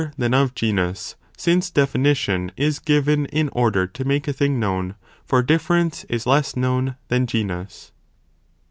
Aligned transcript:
than 0.17 0.33
of 0.33 0.55
genus, 0.55 1.13
since 1.37 1.69
definition 1.69 2.51
is 2.57 2.79
given 2.79 3.27
in 3.27 3.49
order 3.49 3.85
to 3.85 4.03
make 4.03 4.27
a 4.27 4.33
thing 4.33 4.59
known, 4.59 4.95
for 5.23 5.43
difference 5.43 6.05
is 6.05 6.25
less 6.25 6.55
known 6.55 6.95
than 7.09 7.27
genus. 7.27 7.91